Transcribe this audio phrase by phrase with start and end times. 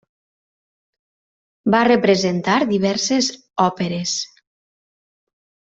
[1.75, 3.31] Va representar diverses
[3.69, 4.19] òperes.